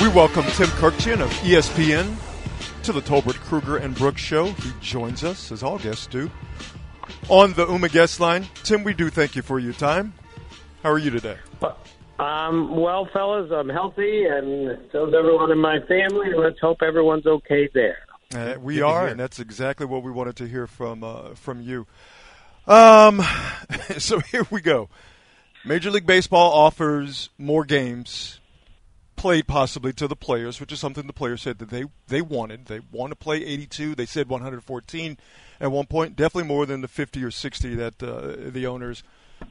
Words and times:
We 0.00 0.08
welcome 0.08 0.44
Tim 0.52 0.68
Kurkjian 0.68 1.20
of 1.20 1.30
ESPN 1.42 2.16
to 2.84 2.92
the 2.92 3.02
Tolbert 3.02 3.34
Krueger 3.34 3.76
and 3.76 3.94
Brooks 3.94 4.22
show. 4.22 4.46
He 4.46 4.72
joins 4.80 5.22
us, 5.22 5.52
as 5.52 5.62
all 5.62 5.78
guests 5.78 6.06
do, 6.06 6.30
on 7.28 7.52
the 7.52 7.66
UMA 7.66 7.90
guest 7.90 8.18
line. 8.18 8.46
Tim, 8.62 8.82
we 8.82 8.94
do 8.94 9.10
thank 9.10 9.36
you 9.36 9.42
for 9.42 9.58
your 9.58 9.74
time. 9.74 10.14
How 10.82 10.90
are 10.90 10.98
you 10.98 11.10
today? 11.10 11.36
Um, 12.18 12.80
well, 12.80 13.10
fellas, 13.12 13.52
I'm 13.52 13.68
healthy, 13.68 14.24
and 14.24 14.78
so 14.90 15.06
is 15.06 15.14
everyone 15.14 15.52
in 15.52 15.58
my 15.58 15.80
family. 15.80 16.28
Let's 16.34 16.58
hope 16.60 16.80
everyone's 16.80 17.26
okay 17.26 17.68
there. 17.74 17.98
Uh, 18.34 18.58
we 18.58 18.80
are, 18.80 19.06
and 19.06 19.20
that's 19.20 19.38
exactly 19.38 19.84
what 19.84 20.02
we 20.02 20.10
wanted 20.10 20.36
to 20.36 20.48
hear 20.48 20.66
from 20.66 21.04
uh, 21.04 21.34
from 21.34 21.60
you. 21.60 21.86
Um, 22.66 23.22
so 23.98 24.20
here 24.20 24.46
we 24.50 24.62
go. 24.62 24.88
Major 25.66 25.90
League 25.90 26.06
Baseball 26.06 26.52
offers 26.54 27.28
more 27.36 27.66
games 27.66 28.39
played 29.20 29.46
possibly 29.46 29.92
to 29.92 30.08
the 30.08 30.16
players, 30.16 30.60
which 30.60 30.72
is 30.72 30.80
something 30.80 31.06
the 31.06 31.12
players 31.12 31.42
said 31.42 31.58
that 31.58 31.68
they, 31.68 31.84
they 32.08 32.22
wanted. 32.22 32.64
They 32.64 32.80
want 32.90 33.10
to 33.10 33.16
play 33.16 33.44
82. 33.44 33.94
They 33.94 34.06
said 34.06 34.30
114 34.30 35.18
at 35.60 35.70
one 35.70 35.84
point, 35.84 36.16
definitely 36.16 36.48
more 36.48 36.64
than 36.64 36.80
the 36.80 36.88
50 36.88 37.22
or 37.22 37.30
60 37.30 37.74
that 37.74 38.02
uh, 38.02 38.50
the 38.50 38.66
owners 38.66 39.02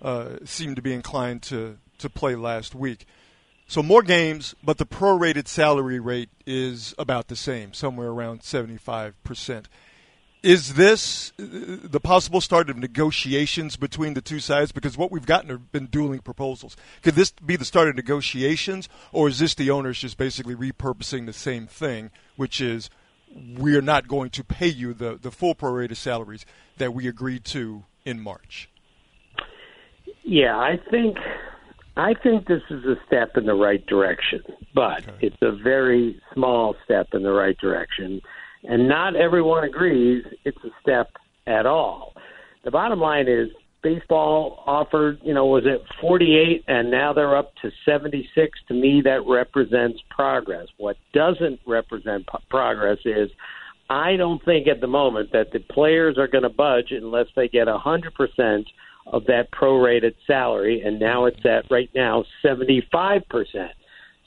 uh, 0.02 0.38
seemed 0.44 0.76
to 0.78 0.82
be 0.82 0.92
inclined 0.92 1.44
to, 1.44 1.78
to 2.00 2.10
play 2.10 2.36
last 2.36 2.74
week. 2.74 3.06
So 3.68 3.84
more 3.84 4.02
games, 4.02 4.56
but 4.64 4.80
the 4.80 4.88
prorated 4.88 5.48
salary 5.48 6.00
rate 6.00 6.30
is 6.48 6.96
about 6.98 7.28
the 7.28 7.36
same, 7.36 7.72
somewhere 7.72 8.10
around 8.10 8.40
75%. 8.40 9.66
Is 10.42 10.76
this 10.76 11.34
uh, 11.38 11.44
the 11.84 12.00
possible 12.00 12.40
start 12.40 12.70
of 12.70 12.78
negotiations 12.78 13.76
between 13.76 14.14
the 14.14 14.22
two 14.22 14.40
sides? 14.40 14.72
Because 14.72 14.98
what 14.98 15.12
we've 15.12 15.26
gotten 15.26 15.50
have 15.50 15.72
been 15.72 15.88
dueling 15.88 16.20
proposals. 16.20 16.78
Could 17.02 17.16
this 17.16 17.32
be 17.32 17.58
the 17.58 17.66
start 17.66 17.90
of 17.90 17.96
negotiations, 17.96 18.88
or 19.12 19.28
is 19.28 19.40
this 19.40 19.54
the 19.54 19.70
owners 19.70 20.00
just 20.00 20.18
basically 20.18 20.56
repurposing 20.56 21.26
the 21.26 21.34
same 21.34 21.68
thing, 21.68 22.12
which 22.38 22.62
is 22.62 22.90
we 23.58 23.76
are 23.76 23.82
not 23.82 24.08
going 24.08 24.30
to 24.32 24.44
pay 24.44 24.68
you 24.68 24.94
the, 24.94 25.20
the 25.22 25.30
full 25.30 25.56
prorated 25.56 25.98
salaries 25.98 26.46
that 26.78 26.94
we 26.94 27.08
agreed 27.08 27.44
to 27.46 27.84
in 28.06 28.22
March? 28.22 28.70
Yeah, 30.24 30.58
I 30.58 30.80
think 30.90 31.18
I 31.98 32.14
think 32.14 32.48
this 32.48 32.62
is 32.70 32.86
a 32.86 32.96
step 33.06 33.36
in 33.36 33.46
the 33.46 33.56
right 33.56 33.86
direction, 33.88 34.42
but 34.74 35.06
okay. 35.06 35.18
it's 35.20 35.42
a 35.42 35.52
very 35.52 36.22
small 36.34 36.76
step 36.86 37.08
in 37.14 37.24
the 37.24 37.32
right 37.32 37.58
direction 37.58 38.22
and 38.64 38.88
not 38.88 39.16
everyone 39.16 39.64
agrees 39.64 40.24
it's 40.46 40.58
a 40.64 40.70
step 40.82 41.10
at 41.48 41.66
all. 41.66 42.14
The 42.64 42.72
bottom 42.72 43.00
line 43.00 43.28
is 43.28 43.50
baseball 43.82 44.64
offered, 44.68 45.20
you 45.24 45.34
know, 45.34 45.46
was 45.46 45.64
it 45.66 45.82
48 46.02 46.64
and 46.68 46.92
now 46.92 47.14
they're 47.14 47.38
up 47.38 47.54
to 47.62 47.72
76. 47.86 48.60
To 48.68 48.74
me, 48.74 49.02
that 49.06 49.22
represents 49.26 50.00
progress. 50.10 50.68
What 50.78 50.98
doesn't 51.14 51.60
represent 51.66 52.28
p- 52.28 52.38
progress 52.50 52.98
is 53.06 53.30
I 53.90 54.18
don't 54.18 54.44
think 54.44 54.68
at 54.68 54.82
the 54.82 54.88
moment 54.88 55.32
that 55.32 55.52
the 55.52 55.60
players 55.60 56.18
are 56.18 56.28
going 56.28 56.44
to 56.44 56.50
budge 56.50 56.92
unless 56.92 57.28
they 57.36 57.48
get 57.48 57.68
100% 57.68 58.66
of 59.08 59.26
that 59.26 59.52
prorated 59.52 60.14
salary, 60.28 60.84
and 60.86 61.00
now 61.00 61.26
it's 61.26 61.44
at 61.44 61.66
right 61.72 61.90
now 61.96 62.24
75%. 62.46 62.84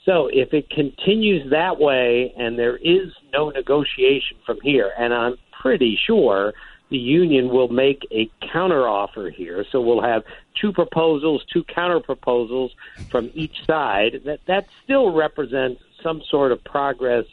So 0.04 0.28
if 0.32 0.52
it 0.52 0.68
continues 0.70 1.50
that 1.50 1.78
way 1.78 2.34
and 2.36 2.58
there 2.58 2.76
is 2.76 3.12
no 3.32 3.50
negotiation 3.50 4.36
from 4.44 4.58
here, 4.62 4.92
and 4.98 5.14
I'm 5.14 5.36
pretty 5.60 5.98
sure 6.06 6.52
the 6.90 6.98
union 6.98 7.48
will 7.48 7.68
make 7.68 8.06
a 8.10 8.30
counteroffer 8.52 9.32
here. 9.32 9.64
So 9.70 9.80
we'll 9.80 10.02
have 10.02 10.24
two 10.60 10.72
proposals, 10.72 11.44
two 11.50 11.64
counterproposals 11.64 12.70
from 13.10 13.30
each 13.34 13.64
side. 13.66 14.22
That 14.24 14.40
that 14.46 14.66
still 14.84 15.12
represents 15.12 15.80
some 16.02 16.22
sort 16.28 16.52
of 16.52 16.62
progress 16.64 17.24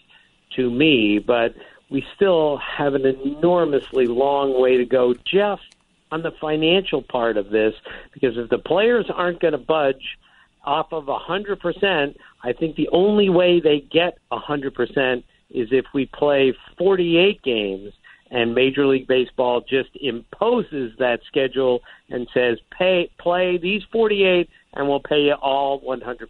to 0.55 0.69
me, 0.69 1.19
but 1.19 1.55
we 1.89 2.05
still 2.15 2.57
have 2.57 2.93
an 2.93 3.05
enormously 3.05 4.05
long 4.05 4.61
way 4.61 4.77
to 4.77 4.85
go 4.85 5.13
just 5.13 5.63
on 6.11 6.21
the 6.21 6.31
financial 6.39 7.01
part 7.01 7.35
of 7.37 7.49
this 7.49 7.73
because 8.13 8.37
if 8.37 8.49
the 8.49 8.57
players 8.57 9.07
aren't 9.13 9.39
going 9.39 9.51
to 9.51 9.57
budge 9.57 10.17
off 10.63 10.91
of 10.91 11.07
a 11.07 11.17
100%, 11.17 12.15
I 12.43 12.53
think 12.53 12.75
the 12.75 12.89
only 12.91 13.29
way 13.29 13.59
they 13.59 13.79
get 13.79 14.17
a 14.31 14.37
100% 14.37 15.23
is 15.51 15.69
if 15.71 15.85
we 15.93 16.05
play 16.05 16.53
48 16.77 17.41
games 17.41 17.93
and 18.31 18.53
Major 18.53 18.85
League 18.85 19.07
Baseball 19.07 19.61
just 19.61 19.89
imposes 19.99 20.91
that 20.99 21.21
schedule 21.27 21.81
and 22.09 22.27
says, 22.33 22.59
pay, 22.77 23.09
play 23.19 23.57
these 23.57 23.81
48 23.91 24.49
and 24.73 24.87
we'll 24.87 24.99
pay 24.99 25.21
you 25.21 25.33
all 25.33 25.81
100%. 25.81 26.27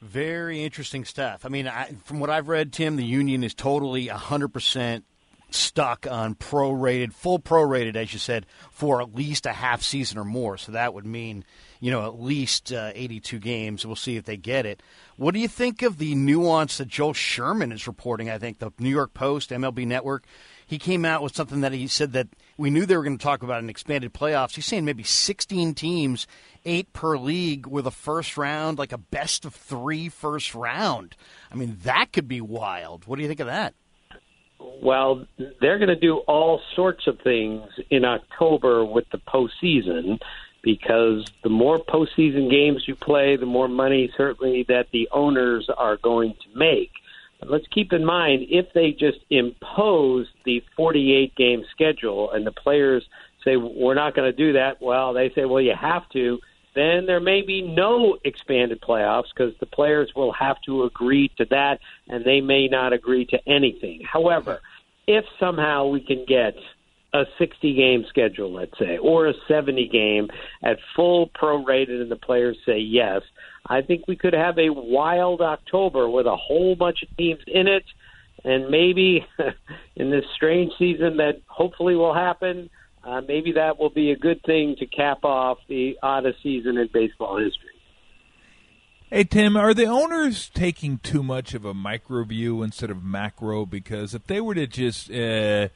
Very 0.00 0.62
interesting 0.62 1.04
stuff. 1.04 1.44
I 1.44 1.48
mean, 1.48 1.66
I, 1.66 1.86
from 2.04 2.20
what 2.20 2.30
I've 2.30 2.48
read, 2.48 2.72
Tim, 2.72 2.96
the 2.96 3.04
union 3.04 3.42
is 3.42 3.54
totally 3.54 4.06
100% 4.06 5.02
stuck 5.50 6.06
on 6.10 6.34
prorated, 6.34 7.12
full 7.12 7.38
prorated, 7.38 7.96
as 7.96 8.12
you 8.12 8.18
said, 8.18 8.46
for 8.70 9.00
at 9.00 9.14
least 9.14 9.46
a 9.46 9.52
half 9.52 9.82
season 9.82 10.18
or 10.18 10.24
more. 10.24 10.58
So 10.58 10.72
that 10.72 10.92
would 10.92 11.06
mean, 11.06 11.44
you 11.80 11.90
know, 11.90 12.06
at 12.06 12.20
least 12.20 12.72
uh, 12.72 12.92
82 12.94 13.38
games. 13.38 13.86
We'll 13.86 13.96
see 13.96 14.16
if 14.16 14.24
they 14.24 14.36
get 14.36 14.66
it. 14.66 14.82
What 15.16 15.34
do 15.34 15.40
you 15.40 15.48
think 15.48 15.82
of 15.82 15.98
the 15.98 16.14
nuance 16.14 16.78
that 16.78 16.88
Joel 16.88 17.14
Sherman 17.14 17.72
is 17.72 17.86
reporting? 17.86 18.30
I 18.30 18.38
think 18.38 18.58
the 18.58 18.72
New 18.78 18.90
York 18.90 19.14
Post, 19.14 19.50
MLB 19.50 19.86
Network, 19.86 20.26
he 20.66 20.78
came 20.78 21.04
out 21.04 21.22
with 21.22 21.34
something 21.34 21.62
that 21.62 21.72
he 21.72 21.86
said 21.86 22.12
that 22.12 22.28
we 22.58 22.68
knew 22.68 22.84
they 22.84 22.96
were 22.96 23.02
going 23.02 23.16
to 23.16 23.22
talk 23.22 23.42
about 23.42 23.62
an 23.62 23.70
expanded 23.70 24.12
playoffs. 24.12 24.54
He's 24.54 24.66
saying 24.66 24.84
maybe 24.84 25.02
16 25.02 25.74
teams, 25.74 26.26
eight 26.66 26.92
per 26.92 27.16
league, 27.16 27.66
with 27.66 27.86
a 27.86 27.90
first 27.90 28.36
round, 28.36 28.78
like 28.78 28.92
a 28.92 28.98
best 28.98 29.46
of 29.46 29.54
three 29.54 30.10
first 30.10 30.54
round. 30.54 31.16
I 31.50 31.54
mean, 31.54 31.78
that 31.84 32.12
could 32.12 32.28
be 32.28 32.42
wild. 32.42 33.06
What 33.06 33.16
do 33.16 33.22
you 33.22 33.28
think 33.28 33.40
of 33.40 33.46
that? 33.46 33.74
Well, 34.60 35.26
they're 35.60 35.78
going 35.78 35.88
to 35.88 35.96
do 35.96 36.18
all 36.18 36.60
sorts 36.74 37.06
of 37.06 37.20
things 37.20 37.62
in 37.90 38.04
October 38.04 38.84
with 38.84 39.08
the 39.10 39.18
postseason 39.18 40.20
because 40.62 41.24
the 41.42 41.48
more 41.48 41.78
postseason 41.78 42.50
games 42.50 42.86
you 42.86 42.94
play, 42.94 43.36
the 43.36 43.46
more 43.46 43.68
money 43.68 44.12
certainly 44.16 44.64
that 44.64 44.88
the 44.92 45.08
owners 45.12 45.70
are 45.76 45.96
going 45.96 46.34
to 46.34 46.58
make. 46.58 46.90
But 47.38 47.50
let's 47.50 47.66
keep 47.68 47.92
in 47.92 48.04
mind 48.04 48.46
if 48.50 48.72
they 48.72 48.90
just 48.92 49.18
impose 49.30 50.26
the 50.44 50.64
48 50.76 51.34
game 51.36 51.64
schedule 51.70 52.32
and 52.32 52.46
the 52.46 52.52
players 52.52 53.08
say, 53.44 53.56
we're 53.56 53.94
not 53.94 54.16
going 54.16 54.30
to 54.30 54.36
do 54.36 54.54
that, 54.54 54.82
well, 54.82 55.12
they 55.12 55.30
say, 55.30 55.44
well, 55.44 55.60
you 55.60 55.74
have 55.74 56.08
to 56.10 56.40
then 56.78 57.06
there 57.06 57.20
may 57.20 57.42
be 57.42 57.60
no 57.60 58.18
expanded 58.24 58.80
playoffs 58.80 59.28
because 59.34 59.54
the 59.58 59.66
players 59.66 60.12
will 60.14 60.32
have 60.32 60.60
to 60.62 60.84
agree 60.84 61.30
to 61.36 61.44
that 61.46 61.80
and 62.08 62.24
they 62.24 62.40
may 62.40 62.68
not 62.68 62.92
agree 62.92 63.26
to 63.26 63.38
anything. 63.48 64.02
However, 64.10 64.60
if 65.06 65.24
somehow 65.40 65.86
we 65.86 66.00
can 66.00 66.24
get 66.26 66.54
a 67.14 67.24
60 67.38 67.74
game 67.74 68.04
schedule, 68.08 68.52
let's 68.52 68.78
say, 68.78 68.98
or 68.98 69.26
a 69.26 69.34
70 69.48 69.88
game 69.88 70.28
at 70.62 70.78
full 70.94 71.28
prorated 71.30 72.02
and 72.02 72.10
the 72.10 72.16
players 72.16 72.58
say 72.66 72.78
yes, 72.78 73.22
I 73.66 73.82
think 73.82 74.06
we 74.06 74.16
could 74.16 74.34
have 74.34 74.58
a 74.58 74.70
wild 74.70 75.40
October 75.40 76.08
with 76.08 76.26
a 76.26 76.36
whole 76.36 76.76
bunch 76.76 77.02
of 77.02 77.16
teams 77.16 77.40
in 77.46 77.66
it. 77.66 77.84
And 78.44 78.70
maybe 78.70 79.26
in 79.96 80.10
this 80.10 80.24
strange 80.36 80.72
season 80.78 81.16
that 81.16 81.40
hopefully 81.46 81.96
will 81.96 82.14
happen, 82.14 82.70
uh, 83.08 83.22
maybe 83.26 83.52
that 83.52 83.78
will 83.78 83.90
be 83.90 84.10
a 84.10 84.16
good 84.16 84.42
thing 84.44 84.76
to 84.78 84.86
cap 84.86 85.24
off 85.24 85.58
the 85.68 85.98
oddest 86.02 86.42
season 86.42 86.76
in 86.76 86.88
baseball 86.92 87.38
history. 87.38 87.70
Hey 89.10 89.24
Tim, 89.24 89.56
are 89.56 89.72
the 89.72 89.86
owners 89.86 90.50
taking 90.50 90.98
too 90.98 91.22
much 91.22 91.54
of 91.54 91.64
a 91.64 91.72
micro 91.72 92.24
view 92.24 92.62
instead 92.62 92.90
of 92.90 93.02
macro? 93.02 93.64
Because 93.64 94.14
if 94.14 94.26
they 94.26 94.42
were 94.42 94.54
to 94.54 94.66
just 94.66 95.10
uh, 95.10 95.68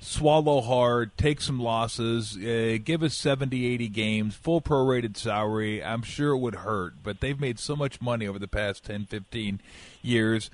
swallow 0.00 0.60
hard, 0.60 1.16
take 1.16 1.40
some 1.40 1.60
losses, 1.60 2.36
uh, 2.36 2.78
give 2.82 3.04
us 3.04 3.16
70, 3.16 3.64
80 3.66 3.88
games, 3.88 4.34
full 4.34 4.60
prorated 4.60 5.16
salary, 5.16 5.84
I'm 5.84 6.02
sure 6.02 6.32
it 6.32 6.38
would 6.38 6.56
hurt. 6.56 6.94
But 7.04 7.20
they've 7.20 7.38
made 7.38 7.60
so 7.60 7.76
much 7.76 8.00
money 8.00 8.26
over 8.26 8.40
the 8.40 8.48
past 8.48 8.82
10, 8.84 9.06
15 9.06 9.60
years 10.02 10.50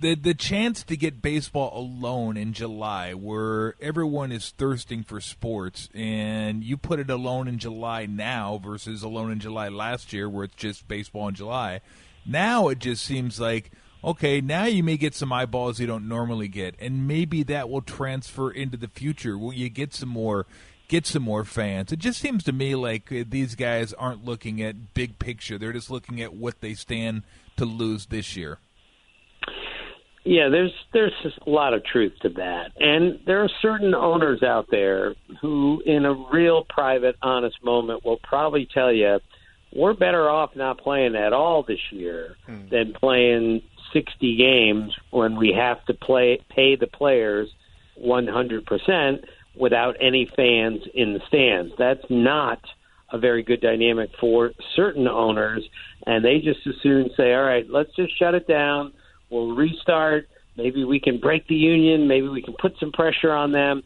the 0.00 0.14
the 0.14 0.34
chance 0.34 0.82
to 0.84 0.96
get 0.96 1.22
baseball 1.22 1.78
alone 1.78 2.36
in 2.36 2.52
July, 2.52 3.14
where 3.14 3.74
everyone 3.80 4.32
is 4.32 4.50
thirsting 4.50 5.02
for 5.02 5.20
sports, 5.20 5.88
and 5.94 6.62
you 6.62 6.76
put 6.76 7.00
it 7.00 7.10
alone 7.10 7.48
in 7.48 7.58
July 7.58 8.06
now 8.06 8.60
versus 8.62 9.02
alone 9.02 9.30
in 9.30 9.40
July 9.40 9.68
last 9.68 10.12
year, 10.12 10.28
where 10.28 10.44
it's 10.44 10.54
just 10.54 10.88
baseball 10.88 11.28
in 11.28 11.34
July. 11.34 11.80
Now 12.24 12.68
it 12.68 12.78
just 12.78 13.04
seems 13.04 13.40
like 13.40 13.70
okay, 14.04 14.40
now 14.40 14.64
you 14.64 14.82
may 14.82 14.96
get 14.96 15.14
some 15.14 15.32
eyeballs 15.32 15.80
you 15.80 15.86
don't 15.86 16.08
normally 16.08 16.48
get, 16.48 16.74
and 16.78 17.08
maybe 17.08 17.42
that 17.42 17.68
will 17.68 17.82
transfer 17.82 18.50
into 18.50 18.76
the 18.76 18.88
future. 18.88 19.36
Will 19.36 19.52
you 19.52 19.68
get 19.68 19.94
some 19.94 20.10
more? 20.10 20.46
Get 20.88 21.04
some 21.04 21.22
more 21.22 21.44
fans. 21.44 21.92
It 21.92 21.98
just 21.98 22.18
seems 22.18 22.42
to 22.44 22.52
me 22.52 22.74
like 22.74 23.12
uh, 23.12 23.22
these 23.28 23.54
guys 23.54 23.92
aren't 23.92 24.24
looking 24.24 24.62
at 24.62 24.94
big 24.94 25.18
picture. 25.18 25.58
They're 25.58 25.74
just 25.74 25.90
looking 25.90 26.22
at 26.22 26.32
what 26.32 26.62
they 26.62 26.72
stand 26.72 27.24
to 27.58 27.66
lose 27.66 28.06
this 28.06 28.36
year. 28.38 28.58
Yeah, 30.28 30.50
there's 30.50 30.74
there's 30.92 31.14
a 31.46 31.48
lot 31.48 31.72
of 31.72 31.82
truth 31.86 32.12
to 32.20 32.28
that, 32.28 32.72
and 32.78 33.18
there 33.24 33.42
are 33.42 33.48
certain 33.62 33.94
owners 33.94 34.42
out 34.42 34.66
there 34.70 35.14
who, 35.40 35.82
in 35.86 36.04
a 36.04 36.12
real 36.12 36.66
private, 36.68 37.16
honest 37.22 37.56
moment, 37.64 38.04
will 38.04 38.20
probably 38.22 38.68
tell 38.72 38.92
you, 38.92 39.20
we're 39.74 39.94
better 39.94 40.28
off 40.28 40.50
not 40.54 40.80
playing 40.80 41.16
at 41.16 41.32
all 41.32 41.62
this 41.62 41.80
year 41.90 42.36
hmm. 42.44 42.68
than 42.70 42.92
playing 42.92 43.62
60 43.94 44.36
games 44.36 44.94
when 45.10 45.34
we 45.38 45.54
have 45.58 45.82
to 45.86 45.94
play 45.94 46.44
pay 46.50 46.76
the 46.76 46.88
players 46.88 47.48
100% 47.98 49.24
without 49.58 49.96
any 49.98 50.30
fans 50.36 50.82
in 50.92 51.14
the 51.14 51.20
stands. 51.26 51.72
That's 51.78 52.04
not 52.10 52.60
a 53.10 53.16
very 53.16 53.42
good 53.42 53.62
dynamic 53.62 54.10
for 54.20 54.52
certain 54.76 55.08
owners, 55.08 55.66
and 56.06 56.22
they 56.22 56.40
just 56.40 56.66
as 56.66 56.74
soon 56.82 57.08
say, 57.16 57.32
"All 57.32 57.44
right, 57.44 57.64
let's 57.70 57.96
just 57.96 58.18
shut 58.18 58.34
it 58.34 58.46
down. 58.46 58.92
We'll 59.30 59.54
restart. 59.54 60.28
Maybe 60.56 60.84
we 60.84 61.00
can 61.00 61.18
break 61.18 61.46
the 61.46 61.54
union. 61.54 62.08
Maybe 62.08 62.28
we 62.28 62.42
can 62.42 62.54
put 62.54 62.78
some 62.78 62.92
pressure 62.92 63.32
on 63.32 63.52
them." 63.52 63.82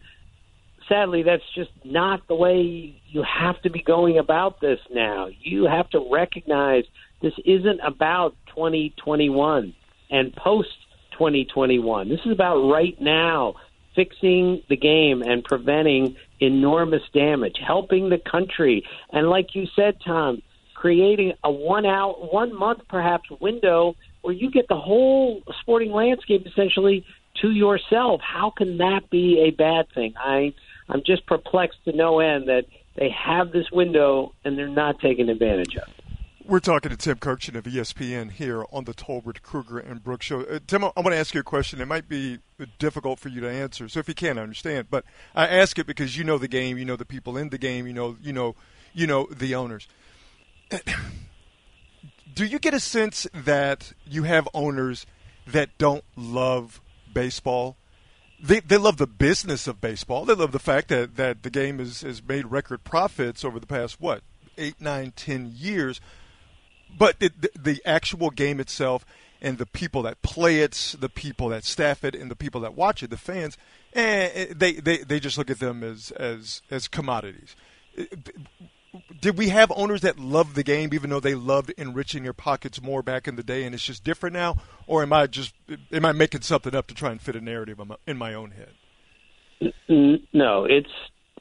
Sadly, 0.88 1.22
that's 1.22 1.48
just 1.54 1.70
not 1.84 2.26
the 2.28 2.34
way 2.34 2.94
you 3.08 3.22
have 3.22 3.60
to 3.62 3.70
be 3.70 3.82
going 3.82 4.18
about 4.18 4.60
this 4.60 4.80
now. 4.90 5.28
You 5.40 5.64
have 5.64 5.88
to 5.90 6.06
recognize 6.10 6.84
this 7.20 7.34
isn't 7.44 7.80
about 7.84 8.34
2021 8.48 9.74
and 10.10 10.34
post 10.34 10.68
2021. 11.12 12.08
This 12.08 12.20
is 12.26 12.32
about 12.32 12.68
right 12.68 13.00
now 13.00 13.54
fixing 13.94 14.62
the 14.68 14.76
game 14.76 15.22
and 15.22 15.44
preventing 15.44 16.16
enormous 16.40 17.02
damage, 17.14 17.56
helping 17.64 18.08
the 18.08 18.18
country. 18.18 18.84
And 19.10 19.28
like 19.28 19.54
you 19.54 19.66
said, 19.76 19.96
Tom, 20.04 20.42
creating 20.74 21.34
a 21.44 21.50
one 21.50 21.86
out, 21.86 22.32
one 22.32 22.54
month 22.54 22.80
perhaps 22.88 23.30
window 23.40 23.94
where 24.22 24.34
you 24.34 24.50
get 24.50 24.68
the 24.68 24.76
whole 24.76 25.42
sporting 25.60 25.92
landscape 25.92 26.46
essentially 26.46 27.04
to 27.40 27.50
yourself. 27.50 28.20
How 28.22 28.50
can 28.56 28.78
that 28.78 29.10
be 29.10 29.44
a 29.48 29.50
bad 29.50 29.86
thing? 29.94 30.14
I 30.16 30.54
I'm 30.88 31.02
just 31.04 31.26
perplexed 31.26 31.84
to 31.84 31.92
no 31.92 32.20
end 32.20 32.48
that 32.48 32.64
they 32.96 33.10
have 33.10 33.52
this 33.52 33.70
window 33.70 34.34
and 34.44 34.58
they're 34.58 34.68
not 34.68 35.00
taking 35.00 35.28
advantage 35.28 35.76
of 35.76 35.88
it. 35.88 36.02
We're 36.44 36.58
talking 36.58 36.90
to 36.90 36.96
Tim 36.96 37.18
Kurkjian 37.18 37.54
of 37.54 37.64
ESPN 37.64 38.32
here 38.32 38.64
on 38.72 38.84
the 38.84 38.92
Tolbert, 38.92 39.42
Krueger 39.42 39.78
and 39.78 40.02
Brooks 40.02 40.26
show. 40.26 40.40
Uh, 40.40 40.58
Tim, 40.66 40.82
I 40.82 40.90
want 40.96 41.10
to 41.10 41.16
ask 41.16 41.34
you 41.34 41.40
a 41.40 41.44
question. 41.44 41.80
It 41.80 41.86
might 41.86 42.08
be 42.08 42.40
difficult 42.80 43.20
for 43.20 43.28
you 43.28 43.40
to 43.42 43.48
answer, 43.48 43.88
so 43.88 44.00
if 44.00 44.08
you 44.08 44.14
can, 44.14 44.38
I 44.38 44.42
understand. 44.42 44.88
But 44.90 45.04
I 45.36 45.46
ask 45.46 45.78
it 45.78 45.86
because 45.86 46.16
you 46.18 46.24
know 46.24 46.38
the 46.38 46.48
game, 46.48 46.78
you 46.78 46.84
know 46.84 46.96
the 46.96 47.04
people 47.04 47.36
in 47.36 47.50
the 47.50 47.58
game, 47.58 47.86
you 47.86 47.92
know, 47.92 48.16
you 48.20 48.32
know, 48.32 48.56
you 48.92 49.06
know 49.06 49.28
the 49.30 49.54
owners. 49.54 49.86
Do 52.34 52.44
you 52.44 52.58
get 52.58 52.74
a 52.74 52.80
sense 52.80 53.26
that 53.34 53.92
you 54.06 54.22
have 54.24 54.48
owners 54.54 55.06
that 55.46 55.76
don't 55.78 56.04
love 56.16 56.80
baseball? 57.12 57.76
They, 58.42 58.60
they 58.60 58.76
love 58.76 58.96
the 58.96 59.06
business 59.06 59.66
of 59.66 59.80
baseball. 59.80 60.24
They 60.24 60.34
love 60.34 60.52
the 60.52 60.58
fact 60.58 60.88
that, 60.88 61.16
that 61.16 61.42
the 61.42 61.50
game 61.50 61.78
has, 61.78 62.00
has 62.02 62.22
made 62.22 62.46
record 62.46 62.84
profits 62.84 63.44
over 63.44 63.60
the 63.60 63.66
past, 63.66 64.00
what, 64.00 64.22
eight, 64.56 64.80
nine, 64.80 65.12
ten 65.14 65.52
years 65.54 66.00
but 66.96 67.20
the, 67.20 67.30
the 67.58 67.82
actual 67.84 68.30
game 68.30 68.60
itself 68.60 69.04
and 69.40 69.58
the 69.58 69.66
people 69.66 70.02
that 70.02 70.22
play 70.22 70.60
it, 70.60 70.96
the 70.98 71.08
people 71.08 71.48
that 71.48 71.64
staff 71.64 72.04
it, 72.04 72.14
and 72.14 72.30
the 72.30 72.36
people 72.36 72.60
that 72.60 72.74
watch 72.74 73.02
it, 73.02 73.10
the 73.10 73.16
fans, 73.16 73.56
eh, 73.94 74.46
they, 74.54 74.74
they, 74.74 74.98
they 74.98 75.18
just 75.18 75.36
look 75.36 75.50
at 75.50 75.58
them 75.58 75.82
as, 75.82 76.10
as, 76.12 76.62
as 76.70 76.86
commodities. 76.86 77.56
Did 79.20 79.38
we 79.38 79.48
have 79.48 79.72
owners 79.74 80.02
that 80.02 80.18
loved 80.18 80.54
the 80.54 80.62
game, 80.62 80.90
even 80.92 81.08
though 81.08 81.20
they 81.20 81.34
loved 81.34 81.72
enriching 81.78 82.24
their 82.24 82.34
pockets 82.34 82.82
more 82.82 83.02
back 83.02 83.26
in 83.26 83.36
the 83.36 83.42
day, 83.42 83.64
and 83.64 83.74
it's 83.74 83.84
just 83.84 84.04
different 84.04 84.34
now? 84.34 84.56
Or 84.86 85.02
am 85.02 85.12
I 85.14 85.26
just 85.26 85.54
am 85.90 86.04
I 86.04 86.12
making 86.12 86.42
something 86.42 86.74
up 86.74 86.88
to 86.88 86.94
try 86.94 87.10
and 87.10 87.20
fit 87.20 87.34
a 87.34 87.40
narrative 87.40 87.80
in 88.06 88.18
my 88.18 88.34
own 88.34 88.52
head? 88.52 89.72
No, 90.34 90.66
it's 90.66 90.90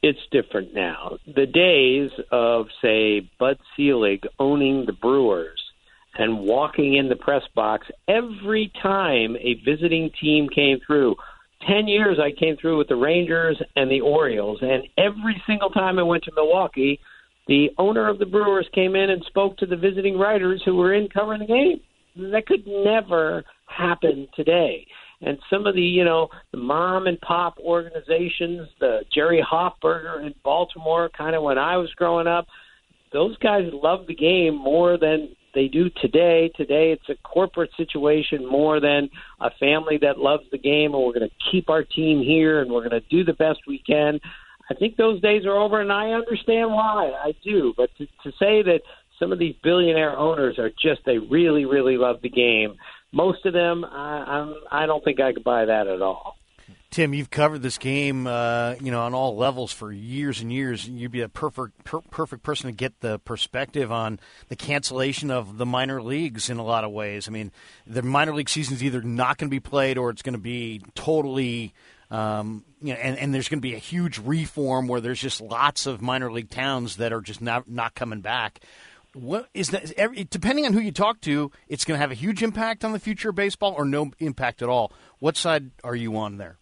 it's 0.02 0.20
different 0.32 0.74
now. 0.74 1.18
The 1.28 1.46
days 1.46 2.12
of, 2.32 2.68
say, 2.82 3.30
Bud 3.38 3.58
Selig 3.76 4.24
owning 4.40 4.86
the 4.86 4.94
Brewers 4.94 5.62
and 6.18 6.40
walking 6.40 6.96
in 6.96 7.10
the 7.10 7.16
press 7.16 7.44
box 7.54 7.88
every 8.08 8.72
time 8.82 9.36
a 9.36 9.56
visiting 9.66 10.10
team 10.22 10.48
came 10.48 10.80
through. 10.86 11.16
Ten 11.68 11.88
years 11.88 12.18
I 12.18 12.32
came 12.32 12.58
through 12.58 12.78
with 12.78 12.88
the 12.88 12.96
Rangers 12.96 13.62
and 13.76 13.92
the 13.92 14.02
Orioles, 14.02 14.60
and 14.62 14.84
every 14.98 15.42
single 15.46 15.70
time 15.70 16.00
I 16.00 16.04
went 16.04 16.24
to 16.24 16.32
Milwaukee, 16.34 17.00
the 17.48 17.70
owner 17.78 18.10
of 18.10 18.20
the 18.20 18.26
Brewers 18.26 18.68
came 18.74 18.96
in 18.96 19.10
and 19.10 19.24
spoke 19.26 19.58
to 19.58 19.66
the 19.66 19.76
visiting 19.76 20.18
writers 20.18 20.62
who 20.64 20.76
were 20.76 20.94
in 20.94 21.10
covering 21.10 21.40
the 21.40 21.48
game. 21.48 21.82
That 22.32 22.46
could 22.46 22.68
never 22.68 23.44
happen 23.68 24.28
today 24.36 24.86
and 25.22 25.38
some 25.50 25.68
of 25.68 25.76
the 25.76 25.82
you 25.82 26.04
know 26.04 26.30
the 26.52 26.58
mom 26.58 27.08
and 27.08 27.20
pop 27.22 27.58
organizations, 27.60 28.68
the 28.80 29.02
Jerry 29.14 29.46
Hoffberger 29.50 30.26
in 30.26 30.34
Baltimore, 30.44 31.10
kind 31.16 31.36
of 31.36 31.44
when 31.44 31.58
I 31.58 31.78
was 31.78 31.92
growing 31.96 32.28
up, 32.28 32.48
those 33.14 33.38
guys 33.38 33.70
love 33.72 34.08
the 34.08 34.16
game 34.16 34.56
more 34.56 34.98
than 34.98 35.36
they 35.54 35.68
do 35.68 35.90
today. 36.02 36.52
Today, 36.56 36.92
it's 36.92 37.10
a 37.10 37.22
corporate 37.28 37.72
situation 37.78 38.48
more 38.48 38.80
than 38.80 39.10
a 39.40 39.52
family 39.60 39.98
that 40.02 40.18
loves 40.18 40.44
the 40.52 40.58
game, 40.58 40.94
and 40.94 41.04
we're 41.04 41.14
going 41.14 41.30
to 41.30 41.52
keep 41.52 41.70
our 41.70 41.84
team 41.84 42.22
here, 42.22 42.62
and 42.62 42.72
we're 42.72 42.88
going 42.88 43.02
to 43.02 43.08
do 43.10 43.24
the 43.24 43.34
best 43.34 43.60
we 43.68 43.84
can. 43.86 44.20
I 44.70 44.74
think 44.74 44.98
those 44.98 45.22
days 45.22 45.46
are 45.46 45.58
over, 45.58 45.82
and 45.82 45.92
I 45.92 46.12
understand 46.12 46.72
why. 46.72 47.12
I 47.24 47.34
do, 47.44 47.74
but 47.76 47.90
to, 47.98 48.06
to 48.06 48.32
say 48.38 48.62
that 48.64 48.82
some 49.20 49.32
of 49.32 49.40
these 49.40 49.56
billionaire 49.64 50.18
owners 50.18 50.58
are 50.60 50.70
just 50.70 51.02
they 51.06 51.18
really, 51.18 51.66
really 51.66 51.98
love 51.98 52.22
the 52.22 52.30
game 52.30 52.76
most 53.12 53.46
of 53.46 53.54
them, 53.54 53.84
I, 53.84 54.24
I'm, 54.28 54.56
I 54.72 54.86
don't 54.86 55.04
think 55.04 55.20
I 55.20 55.34
could 55.34 55.44
buy 55.44 55.66
that 55.66 55.88
at 55.88 56.02
all. 56.02 56.38
Tim, 56.90 57.14
you've 57.14 57.30
covered 57.30 57.62
this 57.62 57.78
game, 57.78 58.28
uh, 58.28 58.76
you 58.82 58.92
know, 58.92 59.02
on 59.02 59.14
all 59.14 59.38
levels 59.38 59.72
for 59.72 59.94
years 59.94 60.42
and 60.42 60.52
years. 60.52 60.88
You'd 60.88 61.12
be 61.12 61.22
a 61.22 61.30
perfect, 61.30 61.86
per- 61.86 62.02
perfect 62.02 62.44
person 62.44 62.70
to 62.70 62.76
get 62.76 63.00
the 63.00 63.18
perspective 63.20 63.94
on 63.94 64.20
the 64.50 64.58
cancellation 64.58 65.32
of 65.32 65.58
the 65.58 65.66
minor 65.66 66.02
leagues 66.02 66.50
in 66.50 66.58
a 66.58 66.64
lot 66.64 66.84
of 66.84 66.92
ways. 66.92 67.30
I 67.30 67.32
mean, 67.32 67.52
the 67.88 68.02
minor 68.02 68.36
league 68.36 68.50
season 68.50 68.76
is 68.76 68.84
either 68.84 69.02
not 69.02 69.38
going 69.38 69.50
to 69.50 69.52
be 69.52 69.62
played 69.62 69.98
or 69.98 70.10
it's 70.10 70.22
going 70.22 70.34
to 70.34 70.40
be 70.40 70.82
totally, 70.94 71.74
um, 72.12 72.64
you 72.82 72.94
know, 72.94 73.00
and, 73.00 73.18
and 73.18 73.34
there's 73.34 73.50
going 73.50 73.58
to 73.58 73.68
be 73.68 73.74
a 73.74 73.80
huge 73.80 74.20
reform 74.20 74.88
where 74.88 75.02
there's 75.02 75.20
just 75.20 75.42
lots 75.42 75.88
of 75.88 76.02
minor 76.02 76.32
league 76.32 76.52
towns 76.52 76.98
that 76.98 77.12
are 77.12 77.22
just 77.22 77.42
not 77.42 77.68
not 77.68 77.96
coming 77.96 78.22
back 78.22 78.60
what 79.14 79.50
is 79.54 79.70
that? 79.72 79.92
Every, 79.94 80.24
depending 80.24 80.66
on 80.66 80.74
who 80.74 80.80
you 80.80 80.92
talk 80.92 81.22
to, 81.22 81.52
it's 81.68 81.86
going 81.86 81.98
to 81.98 82.02
have 82.02 82.12
a 82.12 82.16
huge 82.16 82.44
impact 82.44 82.86
on 82.86 82.92
the 82.92 83.00
future 83.00 83.30
of 83.30 83.36
baseball, 83.36 83.74
or 83.78 83.86
no 83.86 84.12
impact 84.20 84.62
at 84.62 84.70
all. 84.70 84.92
What 85.20 85.38
side 85.38 85.72
are 85.84 85.96
you 85.96 86.16
on 86.18 86.38
there? 86.38 86.58